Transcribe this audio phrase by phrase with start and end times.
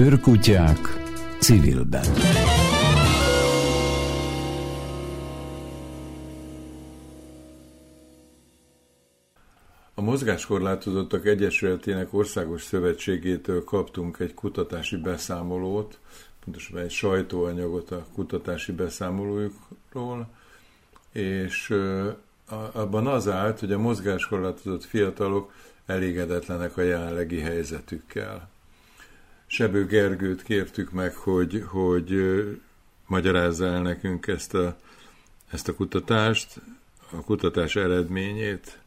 [0.00, 0.78] Őrkutyák
[1.40, 2.04] civilben.
[9.94, 15.98] A Mozgáskorlátozottak Egyesületének Országos Szövetségétől kaptunk egy kutatási beszámolót,
[16.44, 20.28] pontosabban egy sajtóanyagot a kutatási beszámolójukról,
[21.12, 21.74] és
[22.72, 25.52] abban az állt, hogy a mozgáskorlátozott fiatalok
[25.86, 28.48] elégedetlenek a jelenlegi helyzetükkel.
[29.52, 32.10] Sebő Gergőt kértük meg, hogy, hogy
[33.06, 34.76] magyarázza el nekünk ezt a,
[35.52, 36.60] ezt a kutatást,
[37.12, 38.78] a kutatás eredményét.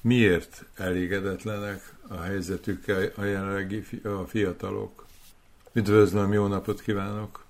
[0.00, 5.06] Miért elégedetlenek a helyzetükkel a jelenlegi a fiatalok?
[5.72, 7.44] Üdvözlöm, jó napot kívánok!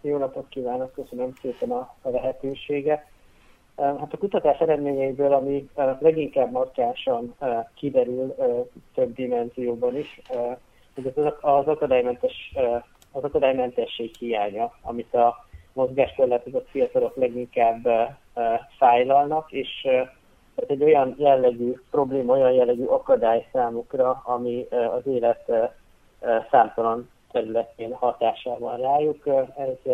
[0.00, 3.06] Jó napot kívánok, köszönöm szépen a, a lehetőséget.
[3.76, 5.68] Hát a kutatás eredményeiből, ami
[6.00, 7.34] leginkább markánsan
[7.74, 8.34] kiderül
[8.94, 10.20] több dimenzióban is,
[10.94, 12.54] hogy az akadálymentes,
[13.12, 17.88] az akadálymentesség hiánya, amit a mozgáskorlátozott fiatalok leginkább
[18.78, 19.88] fájlalnak, és
[20.54, 25.52] ez egy olyan jellegű probléma, olyan jellegű akadály számukra, ami az élet
[26.50, 29.26] számtalan területén hatásával rájuk.
[29.56, 29.92] Ez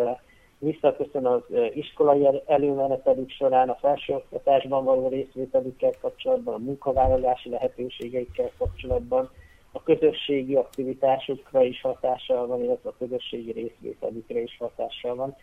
[0.59, 1.43] visszaköszön az
[1.75, 9.31] iskolai előmenetelük során, a felsőoktatásban való részvételükkel kapcsolatban, a munkavállalási lehetőségeikkel kapcsolatban,
[9.77, 15.37] a közösségi aktivitásokra is hatással van, illetve a közösségi részvételükre is hatással van.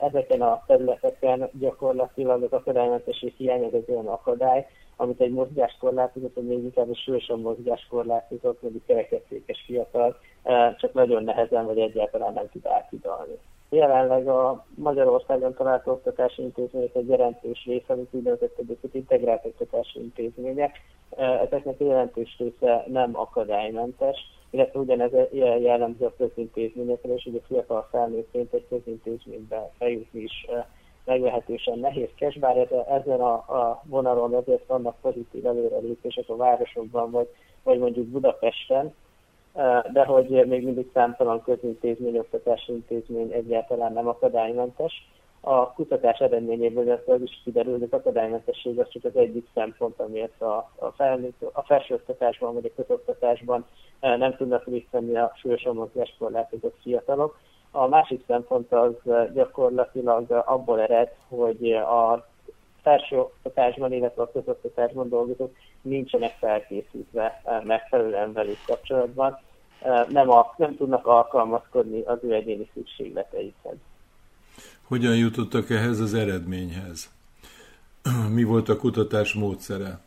[0.00, 6.46] Ezeken a területeken gyakorlatilag az akadálymentesség hiány az egy olyan akadály, amit egy mozgáskorlátozott, vagy
[6.46, 10.18] még inkább súlyosan mozgáskorlátozott, mondjuk kerekesszékes fiatal
[10.76, 13.38] csak nagyon nehezen vagy egyáltalán nem tud átidalni.
[13.70, 18.58] Jelenleg a Magyarországon talált oktatási intézmények egy jelentős része, amit úgynevezett
[18.92, 20.76] integrált oktatási intézmények.
[21.16, 24.18] Ezeknek a jelentős része nem akadálymentes,
[24.50, 25.10] illetve ugyanez
[25.62, 30.46] jellemző a közintézményekre, és ugye fiatal felnőttként egy közintézménybe eljutni is
[31.04, 32.56] meglehetősen nehézkes, bár
[32.88, 37.28] ezen a, a vonalon azért vannak pozitív előrelépések a városokban, vagy,
[37.62, 38.94] vagy mondjuk Budapesten,
[39.92, 45.08] de hogy még mindig számtalan közintézmény, oktatási intézmény egyáltalán nem akadálymentes.
[45.40, 50.00] A kutatás eredményéből ez az is kiderül, hogy az akadálymentesség az csak az egyik szempont,
[50.00, 53.66] amiért a, a, felnőtt, a felsőoktatásban vagy a közoktatásban
[54.00, 57.38] nem tudnak részt venni a súlyosan mozgáskorlátozott fiatalok.
[57.70, 58.94] A másik szempont az
[59.34, 62.26] gyakorlatilag abból ered, hogy a
[62.82, 69.38] felsőoktatásban, illetve a közoktatásban dolgozók nincsenek felkészítve megfelelően velük kapcsolatban,
[70.08, 73.76] nem, a, nem tudnak alkalmazkodni az ő egyéni szükségleteikhez.
[74.82, 77.10] Hogyan jutottak ehhez az eredményhez?
[78.34, 80.00] Mi volt a kutatás módszere?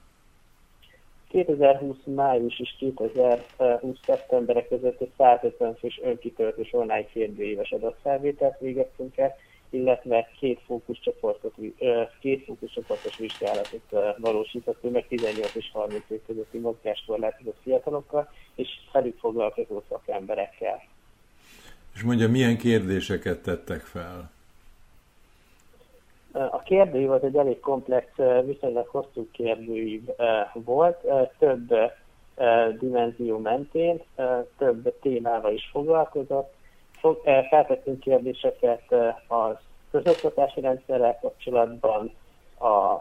[1.29, 9.35] 2020 május és 2020 szeptemberek között egy 150 fős önkitöltős online kérdőíves adatfelvételt végeztünk el,
[9.73, 11.53] illetve két fókuszcsoportot,
[12.19, 19.81] két fókuszcsoportos vizsgálatot valósítottunk meg 18 és 30 év közötti mozgáskorlátozott fiatalokkal, és felük foglalkozó
[19.89, 20.81] szakemberekkel.
[21.94, 24.31] És mondja, milyen kérdéseket tettek fel?
[26.31, 28.07] A kérdőív az egy elég komplex,
[28.45, 30.01] viszonylag hosszú kérdőív
[30.53, 30.97] volt,
[31.38, 31.73] több
[32.79, 34.01] dimenzió mentén,
[34.57, 36.53] több témával is foglalkozott,
[37.50, 39.59] feltettünk kérdéseket eh, a
[39.91, 42.14] közoktatási rendszerrel kapcsolatban,
[42.59, 42.94] a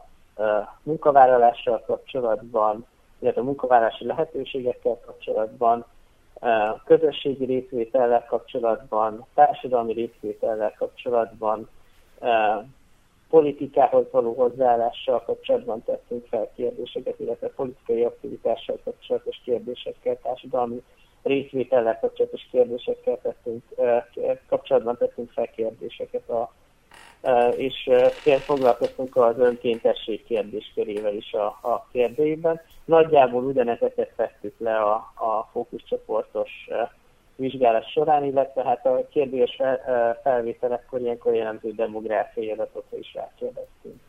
[0.43, 2.87] eh, munkavállalással kapcsolatban,
[3.19, 5.85] illetve a munkavállalási lehetőségekkel kapcsolatban,
[6.85, 11.69] közösségi részvétellel kapcsolatban, társadalmi részvétellel kapcsolatban,
[13.29, 20.83] politikához való hozzáállással kapcsolatban tettünk fel kérdéseket, illetve politikai aktivitással kapcsolatos kérdésekkel, társadalmi
[21.23, 23.63] részvétellel kapcsolatos kérdésekkel tettünk,
[24.49, 26.53] kapcsolatban tettünk fel kérdéseket, a,
[27.57, 27.91] és
[28.41, 32.61] foglalkoztunk az önkéntesség kérdéskörével is a, a kérdőjében.
[32.85, 36.51] Nagyjából ugyanezeket tettük le a, a fókuszcsoportos
[37.37, 44.01] vizsgálat során, illetve hát a kérdés fel, felvételekkor ilyenkor jelentő demográfiai adatokra is rákérdeztünk.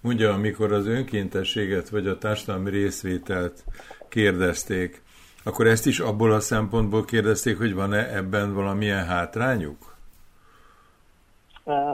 [0.00, 3.64] Mondja, amikor az önkéntességet vagy a társadalmi részvételt
[4.08, 5.02] kérdezték,
[5.44, 9.96] akkor ezt is abból a szempontból kérdezték, hogy van-e ebben valamilyen hátrányuk?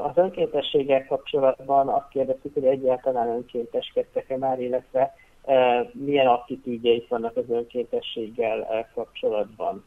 [0.02, 5.14] Az önkéntességgel kapcsolatban azt kérdeztük, hogy egyáltalán önkénteskedtek-e már, illetve
[5.92, 9.84] milyen attitűdjeik vannak az önkéntességgel kapcsolatban.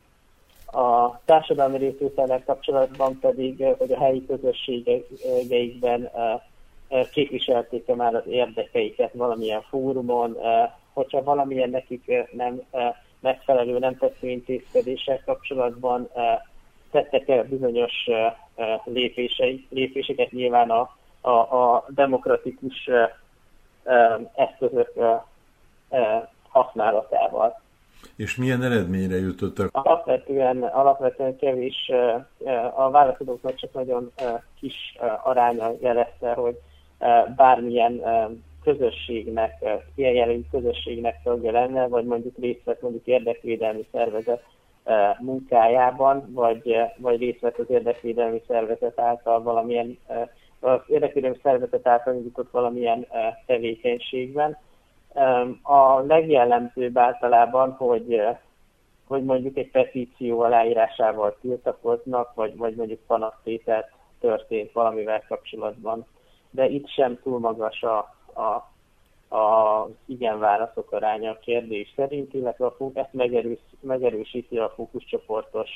[0.71, 6.09] A társadalmi részvétellel kapcsolatban pedig, hogy a helyi közösségeikben
[7.11, 10.37] képviselték-e már az érdekeiket valamilyen fórumon,
[10.93, 12.61] hogyha valamilyen nekik nem
[13.19, 16.09] megfelelő nem tetsző intézkedéssel kapcsolatban
[16.91, 17.93] tettek el bizonyos
[18.83, 22.89] lépései, lépéseket nyilván a, a, a demokratikus
[24.35, 24.93] eszközök
[26.49, 27.61] használatával.
[28.15, 29.69] És milyen eredményre jutottak?
[29.71, 31.91] Alapvetően, alapvetően kevés,
[32.75, 34.11] a válaszadóknak csak nagyon
[34.59, 36.59] kis aránya jelezte, hogy
[37.35, 38.01] bármilyen
[38.67, 39.65] közösségnek,
[39.95, 44.43] jellegű közösségnek tagja lenne, vagy mondjuk részt vett mondjuk érdekvédelmi szervezet
[45.19, 49.97] munkájában, vagy, vagy részt vett az érdekvédelmi szervezet által valamilyen,
[50.59, 53.07] az érdekvédelmi szervezet által indított valamilyen
[53.45, 54.57] tevékenységben.
[55.61, 58.21] A legjellemzőbb általában, hogy,
[59.07, 66.05] hogy mondjuk egy petíció aláírásával tiltakoznak, vagy, vagy mondjuk panasztételt történt valamivel kapcsolatban.
[66.49, 68.69] De itt sem túl magas a, a,
[69.35, 75.69] a igen válaszok aránya a kérdés szerint, illetve a, ezt megerős, megerősíti a fókuszcsoportos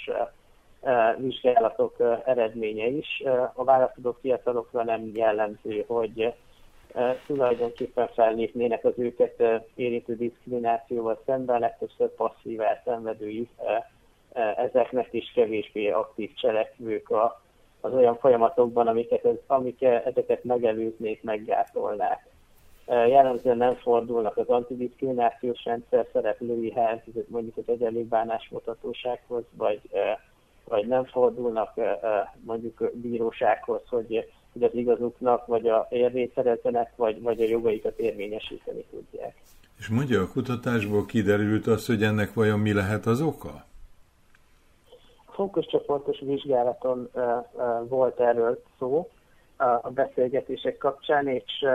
[1.18, 3.24] vizsgálatok eredménye is.
[3.54, 6.34] A válaszadó fiatalokra nem jellemző, hogy
[7.26, 9.44] tulajdonképpen felnépnének az őket
[9.76, 13.50] érintő diszkriminációval szemben, legtöbbször passzív elszenvedői
[14.58, 17.42] ezeknek is kevésbé aktív cselekvők a,
[17.82, 22.31] az olyan folyamatokban, amiket, amik ezeket megelőznék, meggátolnák.
[22.92, 29.82] Jellemzően nem fordulnak az antidiszkriminációs rendszer szereplőihez, mondjuk az egyenlő bánásmutatósághoz, vagy,
[30.68, 31.74] vagy nem fordulnak
[32.46, 38.86] mondjuk bírósághoz, hogy hogy az igazuknak, vagy a érvényt szerezzenek, vagy, vagy a jogaikat érvényesíteni
[38.90, 39.36] tudják.
[39.78, 43.66] És mondja, a kutatásból kiderült az, hogy ennek vajon mi lehet az oka?
[45.26, 47.10] A fókuszcsoportos vizsgálaton
[47.88, 49.10] volt erről szó
[49.82, 51.66] a beszélgetések kapcsán, és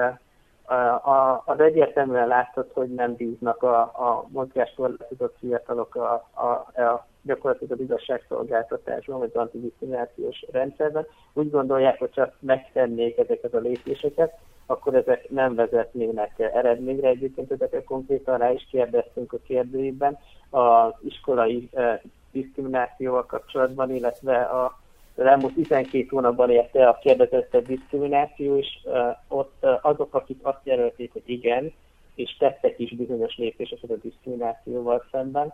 [1.44, 6.46] az egyértelműen látszott, hogy nem bíznak a, a mozgáskorlátozott fiatalok a, a,
[6.82, 11.06] a gyakorlatilag az igazságszolgáltatásban, vagy az antidiszkriminációs rendszerben.
[11.32, 17.08] Úgy gondolják, hogy csak megtennék ezeket a lépéseket, akkor ezek nem vezetnének eredményre.
[17.08, 20.18] Egyébként ezeket konkrétan rá is kérdeztünk a kérdőjében
[20.50, 22.00] az iskolai eh,
[22.32, 24.78] diszkriminációval kapcsolatban, illetve a
[25.16, 30.60] az elmúlt 12 hónapban érte a kérdezett diszkrimináció, és uh, ott uh, azok, akik azt
[30.62, 31.72] jelölték, hogy igen,
[32.14, 35.52] és tettek is bizonyos lépéseket a diszkriminációval szemben,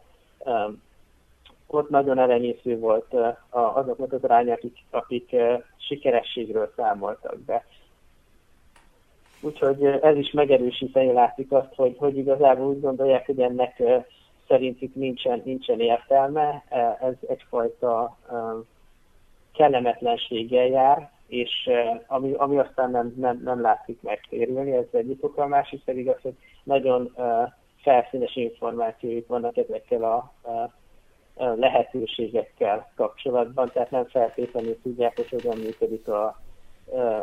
[1.66, 3.14] ott nagyon elenyésző volt
[3.50, 5.36] azoknak az aránya, akik, akik
[5.76, 7.64] sikerességről számoltak be.
[9.40, 13.82] Úgyhogy ez is megerősíteni látszik azt, hogy, hogy igazából úgy gondolják, hogy ennek
[14.48, 16.64] szerintük nincsen, nincsen értelme,
[17.00, 18.16] ez egyfajta
[19.52, 21.70] kellemetlenséggel jár, és
[22.06, 26.20] ami, ami aztán nem, nem, nem látszik megtérülni, ez egyik oka, a másik pedig az,
[26.22, 26.34] hogy
[26.64, 27.16] nagyon
[27.82, 30.16] felszínes információik vannak ezekkel a,
[30.50, 30.70] a
[31.34, 36.40] lehetőségekkel kapcsolatban, tehát nem feltétlenül tudják, hogy hogyan működik a,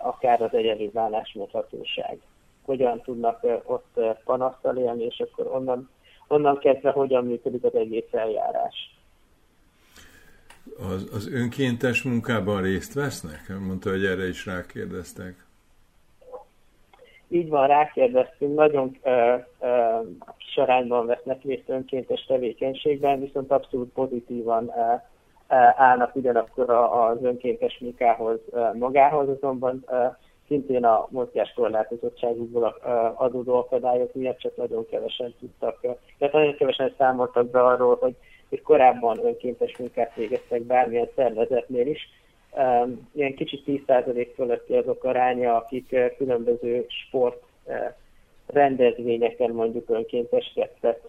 [0.01, 2.19] akár az egyenlő bánásmódhatóság.
[2.65, 5.89] Hogyan tudnak ott panasztal élni, és akkor onnan,
[6.27, 8.98] onnan kezdve hogyan működik az egész eljárás.
[10.77, 13.39] Az, az önkéntes munkában részt vesznek?
[13.67, 15.45] Mondta, hogy erre is rákérdeztek.
[17.27, 19.99] Így van, rákérdeztünk, nagyon ö, ö,
[20.37, 24.93] sarányban vesznek részt önkéntes tevékenységben, viszont abszolút pozitívan ö,
[25.75, 28.39] állnak ugyanakkor az önkéntes munkához
[28.73, 29.85] magához, azonban
[30.47, 32.63] szintén a mozgáskorlátozottságukból
[33.15, 35.79] adódó akadályok miatt csak nagyon kevesen tudtak,
[36.17, 38.15] tehát nagyon kevesen számoltak be arról, hogy,
[38.49, 42.09] hogy korábban önkéntes munkát végeztek bármilyen szervezetnél is,
[43.11, 47.43] ilyen kicsit 10% fölötti azok aránya, akik különböző sport
[48.45, 50.99] rendezvényeken mondjuk önkénteskedtek,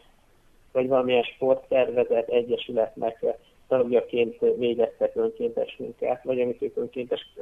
[0.72, 3.24] vagy valamilyen sportszervezet, egyesületnek
[3.68, 7.34] tagjaként végeztek önkéntes munkát, vagy amit ők önkéntes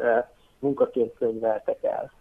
[0.58, 2.12] munkaként könyveltek el.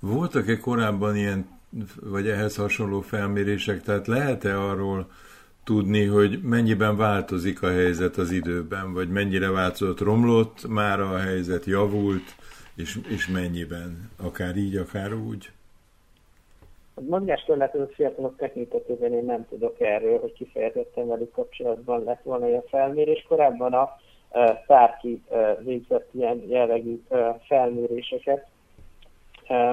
[0.00, 1.60] Voltak-e korábban ilyen,
[2.00, 5.10] vagy ehhez hasonló felmérések, tehát lehet-e arról
[5.64, 11.64] tudni, hogy mennyiben változik a helyzet az időben, vagy mennyire változott, romlott már a helyzet,
[11.64, 12.34] javult,
[12.76, 15.50] és, és mennyiben, akár így, akár úgy?
[16.94, 22.64] A mozgásterületezett fiatalok tekintetében én nem tudok erről, hogy kifejezetten velük kapcsolatban lett volna olyan
[22.68, 23.24] felmérés.
[23.28, 24.00] Korábban a
[24.66, 28.46] Tárki uh, végzett ilyen jellegű uh, felméréseket,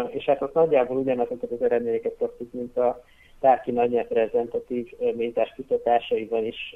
[0.07, 3.03] és hát ott nagyjából ugyanazokat az eredményeket kaptuk, mint a
[3.39, 6.75] tárki nagy reprezentatív mintás kutatásaiban is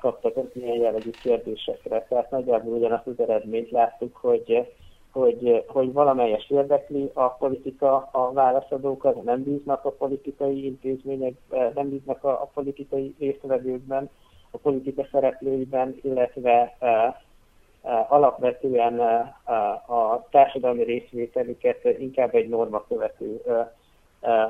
[0.00, 2.06] kaptak ilyen jellegű kérdésekre.
[2.08, 4.72] Tehát nagyjából ugyanazt az eredményt láttuk, hogy,
[5.10, 12.24] hogy, hogy valamelyest érdekli a politika a válaszadókat, nem bíznak a politikai intézményekben, nem bíznak
[12.24, 14.10] a, a politikai résztvevőkben,
[14.50, 16.76] a politika szereplőiben, illetve
[18.08, 18.98] alapvetően
[19.86, 23.72] a társadalmi részvételüket inkább egy normakövető e, e,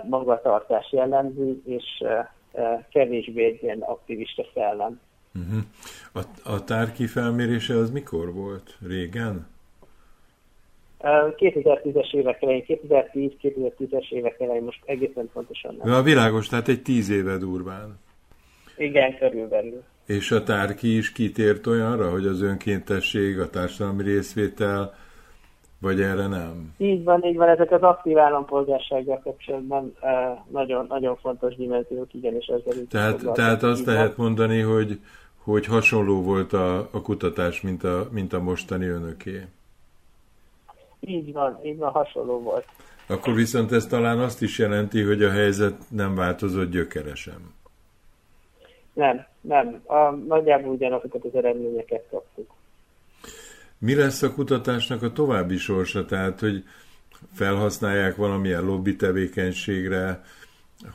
[0.09, 5.00] magatartás jellemzi, és e, e, kevésbé egy ilyen aktivista szellem.
[5.35, 5.62] Uh-huh.
[6.45, 8.76] A, a tárki felmérése az mikor volt?
[8.87, 9.47] Régen?
[11.00, 15.92] 2010-es évek elején, 2010-2010-es évek elején, most egészen pontosan nem.
[15.92, 17.99] A világos, tehát egy tíz éve durván.
[18.76, 19.83] Igen, körülbelül.
[20.06, 24.95] És a tárki is kitért olyanra, hogy az önkéntesség, a társadalmi részvétel,
[25.78, 26.75] vagy erre nem?
[26.76, 27.49] Így van, így van.
[27.49, 29.97] Ezek az aktív állampolgársággal kapcsolatban
[30.49, 35.00] nagyon, nagyon fontos dimenziók, igenis ezzel Tehát, tehát azt lehet mondani, hogy,
[35.42, 39.47] hogy hasonló volt a, a kutatás, mint a, mint a mostani önöké.
[41.00, 42.64] Így van, így van, hasonló volt.
[43.06, 47.54] Akkor viszont ez talán azt is jelenti, hogy a helyzet nem változott gyökeresen.
[48.92, 49.83] Nem, nem.
[49.87, 52.50] A, nagyjából ugyanazokat az eredményeket kaptuk.
[53.78, 56.04] Mi lesz a kutatásnak a további sorsa?
[56.04, 56.64] Tehát, hogy
[57.33, 60.23] felhasználják valamilyen lobby tevékenységre,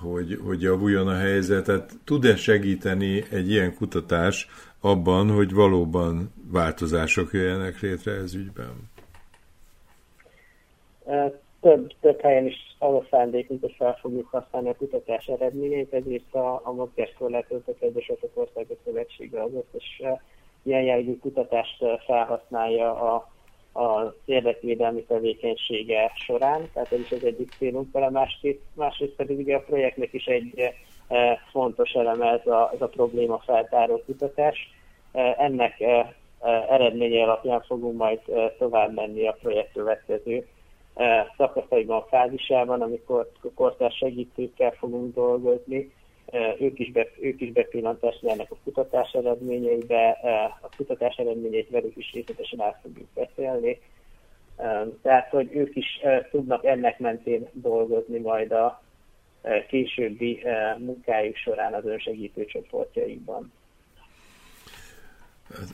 [0.01, 1.91] hogy, hogy javuljon a helyzetet.
[2.03, 4.47] Tud-e segíteni egy ilyen kutatás
[4.79, 8.89] abban, hogy valóban változások jöjjenek létre ez ügyben?
[11.61, 16.33] Több, több helyen is az a szándékunk, hogy fel fogjuk használni a kutatás eredményeit, ezért
[16.33, 20.01] a, a mozgáskorlátozók Egyesületek Országos Szövetsége az összes
[20.63, 23.30] ilyen jellegű kutatást felhasználja a,
[23.74, 29.56] az érdekvédelmi tevékenysége során, tehát ez is az egyik célunk vele, másrészt, másrészt pedig ugye
[29.56, 30.74] a projektnek is egy
[31.51, 34.70] fontos eleme ez a, ez a probléma feltáró kutatás.
[35.38, 35.84] Ennek
[36.70, 38.20] eredménye alapján fogunk majd
[38.58, 40.48] tovább menni a projekt következő
[41.38, 45.91] szakaszaiban, fázisában, amikor kortárs segítőkkel fogunk dolgozni,
[46.59, 50.09] ők is, be, ők is bepillantást nyernek a kutatás eredményeibe,
[50.61, 53.79] a kutatás eredményeit velük is részletesen át fogjuk beszélni.
[55.01, 58.83] Tehát, hogy ők is tudnak ennek mentén dolgozni majd a
[59.67, 60.43] későbbi
[60.77, 63.51] munkájuk során az önsegítő csoportjaikban.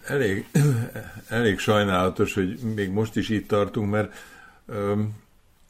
[0.08, 0.46] Elég,
[1.30, 4.14] elég sajnálatos, hogy még most is itt tartunk, mert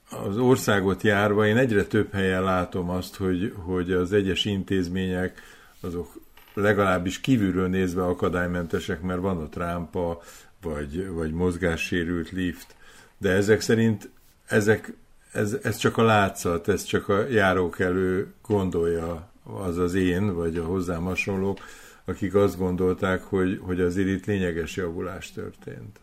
[0.10, 5.42] az országot járva én egyre több helyen látom azt, hogy, hogy az egyes intézmények
[5.82, 6.20] azok
[6.54, 10.22] legalábbis kívülről nézve akadálymentesek, mert van ott rámpa,
[10.62, 12.76] vagy, vagy mozgássérült lift,
[13.18, 14.10] de ezek szerint
[14.46, 14.94] ezek,
[15.32, 20.66] ez, ez csak a látszat, ez csak a járókelő gondolja, az az én, vagy a
[20.66, 21.60] hozzám hasonlók,
[22.06, 26.00] akik azt gondolták, hogy, hogy azért itt lényeges javulás történt.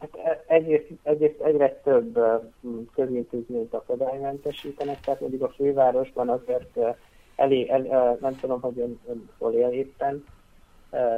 [0.00, 2.18] Hát e, egyrészt, egyrészt egyre több
[2.94, 6.78] közintézményt akadálymentesítenek, tehát mondjuk a fővárosban azért
[7.36, 10.24] elég, el, nem tudom, hogy ön, ön hol él éppen,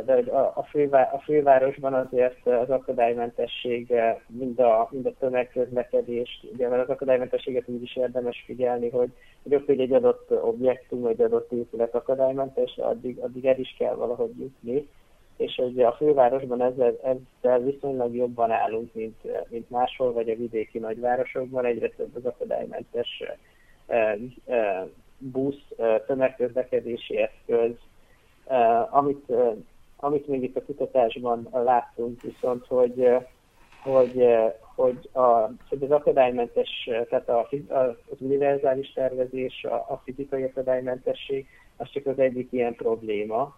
[0.05, 3.95] de hogy a, a, fővá, a fővárosban azért az akadálymentesség
[4.27, 9.11] mind a, mind a tömegközlekedés, ugye mert az akadálymentességet úgy is érdemes figyelni, hogy,
[9.43, 14.39] hogy hogy egy adott objektum, egy adott épület akadálymentes, addig, addig el is kell valahogy
[14.39, 14.89] jutni
[15.37, 20.79] és hogy a fővárosban ezzel, ezzel viszonylag jobban állunk, mint, mint máshol, vagy a vidéki
[20.79, 23.23] nagyvárosokban, egyre több az akadálymentes
[23.87, 24.87] e, e,
[25.19, 27.73] busz, e, tömegközlekedési eszköz,
[28.91, 29.33] amit,
[29.97, 33.11] amit még itt a kutatásban láttunk, viszont hogy,
[33.83, 34.27] hogy,
[34.75, 41.91] hogy, a, hogy az akadálymentes, tehát a, az univerzális tervezés, a, a fizikai akadálymentesség, az
[41.91, 43.55] csak az egyik ilyen probléma,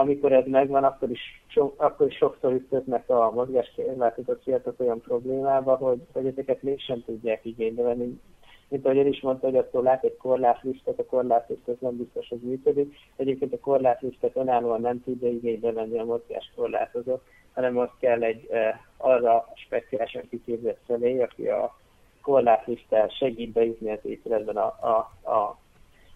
[0.00, 5.76] amikor ez megvan, akkor is, so, akkor is sokszor ütköznek a mozgáskérlátozott fiatalok olyan problémába,
[5.76, 8.20] hogy, hogy ezeket mégsem tudják igénybe venni.
[8.68, 12.94] Mint ahogy is mondta, hogy attól lát egy korlátlistet, a korlátlistet nem biztos, hogy működik.
[13.16, 18.80] Egyébként a korlátlistet önállóan nem tudja igénybe venni a mozgáskorlátozott, hanem ott kell egy e,
[18.96, 21.76] arra speciálisan kiképzett személy, aki a
[22.22, 24.96] korlátlisttel segít bejutni az épületben a, a,
[25.30, 25.58] a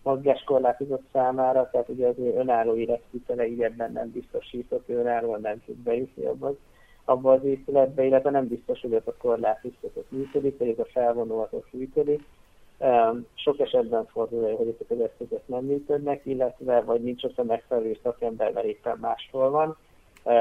[0.05, 5.63] mozgáskorlátozott számára, tehát ugye az ő önálló életvitele így ebben nem biztosított, ő önállóan nem
[5.67, 6.55] tud bejutni abba az,
[7.05, 11.49] abba az épületbe, illetve nem biztos, hogy ez a korlátvisztatott működik, vagy ez a felvonó
[11.51, 12.23] ott működik.
[13.35, 17.99] Sok esetben fordul hogy ezek az eszközök nem működnek, illetve vagy nincs ott a megfelelő
[18.03, 19.77] szakember, mert éppen máshol van,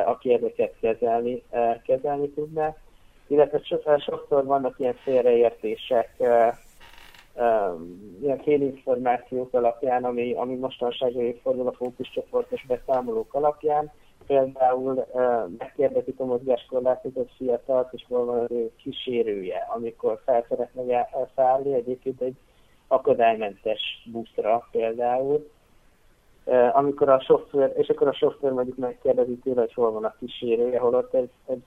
[0.06, 1.44] aki ezeket kezelni,
[1.86, 2.76] kezelni tudná.
[3.28, 3.62] Illetve
[4.00, 6.10] sokszor vannak ilyen félreértések,
[8.22, 13.92] ilyen félinformációk alapján, ami, ami mostanság fordul a fókuszcsoportos beszámolók alapján,
[14.28, 15.06] például
[15.58, 22.22] megkérdezik a mozgáskorlátozott fiatalt, és hol van az ő kísérője, amikor fel szeretne szállni, egyébként
[22.22, 22.36] egy
[22.88, 25.50] akadálymentes buszra például,
[26.74, 30.80] amikor a sofőr, és akkor a sofőr mondjuk megkérdezi tőle, hogy hol van a kísérője,
[30.80, 31.58] holott ez, ez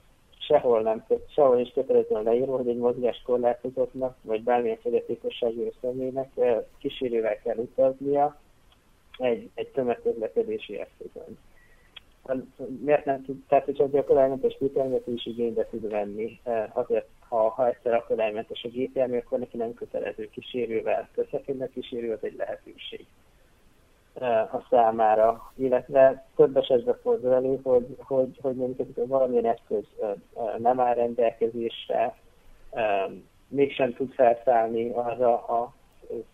[0.46, 6.28] sehol nem, sehol is kötelezően leírva, hogy egy mozgáskorlátozottnak, vagy bármilyen fogyatékosságú személynek
[6.78, 8.40] kísérővel kell utaznia
[9.18, 11.38] egy, egy tömegközlekedési eszközön.
[12.80, 16.40] Miért nem tud, tehát hogy az akadálymentes gépjárművet is igénybe tud venni,
[16.72, 22.12] azért, ha, ha egyszer akadálymentes a gépjármű, akkor neki nem kötelező kísérővel közlekedni, a kísérő
[22.12, 23.06] az egy lehetőség
[24.24, 29.84] a számára, illetve több esetben fordul elő, hogy, hogy, hogy mondjuk valamilyen eszköz
[30.58, 32.16] nem áll rendelkezésre,
[33.48, 35.74] mégsem tud felszállni arra, a,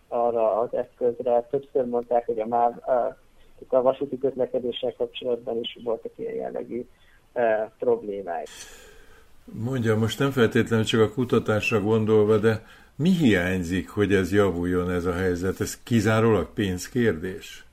[0.07, 1.41] arra az eszközre.
[1.41, 2.73] Többször mondták, hogy a, MÁV,
[3.67, 6.85] a vasúti közlekedéssel kapcsolatban is voltak ilyen jellegű
[7.79, 8.47] problémák.
[9.45, 15.05] Mondja, most nem feltétlenül csak a kutatásra gondolva, de mi hiányzik, hogy ez javuljon ez
[15.05, 15.61] a helyzet?
[15.61, 17.65] Ez kizárólag pénzkérdés?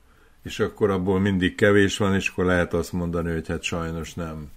[0.43, 4.51] És akkor abból mindig kevés van, és akkor lehet azt mondani, hogy hát sajnos nem.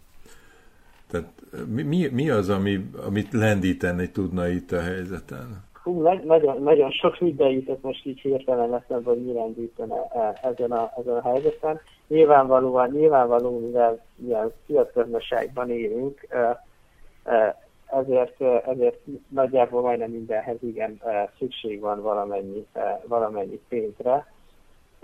[1.11, 1.29] Tehát
[1.67, 5.65] mi, mi az, ami, amit lendíteni tudna itt a helyzeten?
[5.83, 10.73] Hú, nagyon, nagyon sok minden jutott most így hirtelen eszembe, hogy mi lendítene e, ezen
[10.73, 11.81] a, ezen a helyzeten.
[12.09, 16.65] Nyilvánvalóan, nyilvánvaló, mivel ilyen piacközösségben élünk, e,
[17.25, 18.99] e, ezért, ezért
[19.29, 21.03] nagyjából majdnem mindenhez igen
[21.39, 22.67] szükség van valamennyi,
[23.07, 24.34] valamennyi pénzre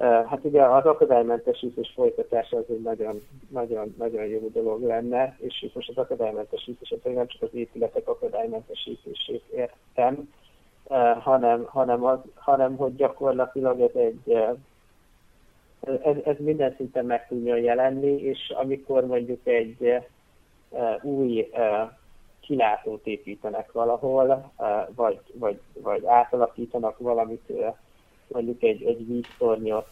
[0.01, 5.89] Hát ugye az akadálymentesítés folytatása az egy nagyon, nagyon, nagyon jó dolog lenne, és most
[5.89, 10.33] az akadálymentesítés, az nem csak az épületek akadálymentesítését értem,
[11.21, 14.37] hanem, hanem, az, hanem hogy gyakorlatilag ez egy
[15.81, 20.03] ez, ez minden szinten meg tudjon jelenni, és amikor mondjuk egy
[21.03, 21.51] új
[22.41, 24.53] kilátót építenek valahol,
[24.95, 27.53] vagy, vagy, vagy átalakítanak valamit
[28.33, 29.89] mondjuk egy, egy víztornyot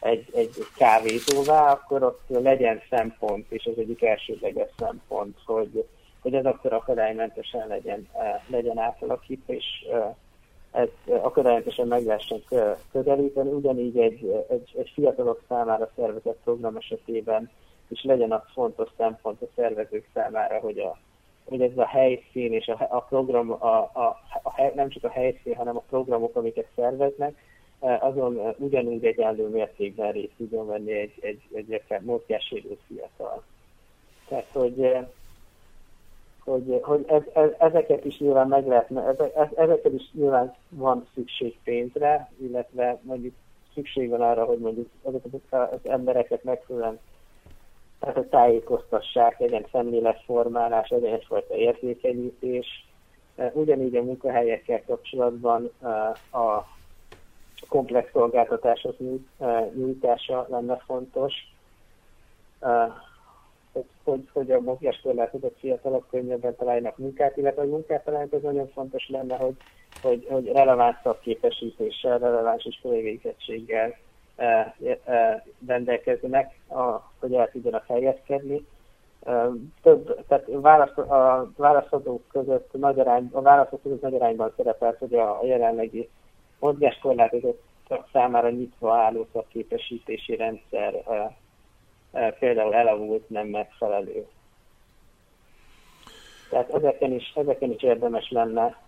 [0.00, 5.86] egy, egy kávézóvá, akkor ott legyen szempont, és ez egyik elsődleges szempont, hogy,
[6.20, 8.08] hogy ez akkor akadálymentesen legyen,
[8.46, 9.64] legyen átalakítva, és
[10.70, 12.42] ez akadálymentesen meg lehessen
[12.92, 13.50] közelíteni.
[13.50, 17.50] Ugyanígy egy, egy, egy fiatalok számára szervezett program esetében
[17.88, 20.98] is legyen az fontos szempont a szervezők számára, hogy a,
[21.48, 25.54] hogy ez a helyszín és a, a program, a, a, a, nem csak a helyszín,
[25.54, 27.34] hanem a programok, amiket szerveznek,
[27.80, 33.42] e, azon e, ugyanúgy egyenlő mértékben részt tudjon venni egy, egy, egy, egy mozgássérült fiatal.
[34.28, 35.10] Tehát, hogy, e,
[36.44, 41.58] hogy, hogy ez, ez, ezeket is nyilván meg lehetne, ezek, ezeket is nyilván van szükség
[41.64, 43.34] pénzre, illetve mondjuk
[43.74, 46.98] szükség van arra, hogy mondjuk azokat az embereket megfelelően
[48.00, 52.86] tehát a tájékoztassák, legyen szemléletformálás, legyen egyfajta értékenyítés.
[53.36, 55.70] E, ugyanígy a munkahelyekkel kapcsolatban
[56.32, 56.74] a
[57.68, 58.96] komplex szolgáltatások
[59.74, 61.34] nyújtása lenne fontos,
[64.04, 69.08] hogy, hogy a mozgáskorlátozott fiatalok könnyebben találjanak munkát, illetve a munkát találnak, az nagyon fontos
[69.08, 69.56] lenne, hogy,
[70.02, 73.96] hogy, hogy releváns szakképesítéssel, releváns iskolai végzettséggel
[75.66, 76.58] rendelkeznek,
[77.20, 78.66] hogy el tudjanak helyezkedni.
[79.82, 85.38] Több, tehát a választhatók között nagy arány, a választók között nagy arányban szerepelt, hogy a
[85.42, 86.08] jelenlegi
[86.58, 87.62] mozgáskorlátozott
[88.12, 90.94] számára nyitva álló szakképesítési rendszer
[92.38, 94.26] például elavult, nem megfelelő.
[96.50, 98.80] Tehát ezeken is, ezeken is érdemes lenne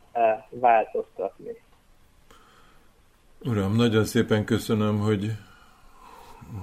[0.48, 1.66] változtatni.
[3.44, 5.30] Uram, nagyon szépen köszönöm, hogy,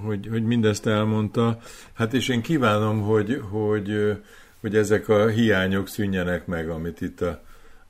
[0.04, 1.58] hogy, hogy mindezt elmondta.
[1.92, 4.18] Hát és én kívánom, hogy, hogy,
[4.60, 7.40] hogy ezek a hiányok szűnjenek meg, amit itt a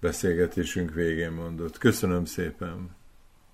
[0.00, 1.78] beszélgetésünk végén mondott.
[1.78, 2.90] Köszönöm szépen.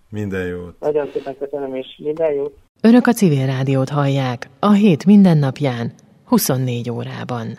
[0.08, 0.80] Minden jót.
[0.80, 2.56] Nagyon szépen köszönöm, és minden jót.
[2.80, 5.92] Önök a civil rádiót hallják a hét mindennapján,
[6.24, 7.58] 24 órában.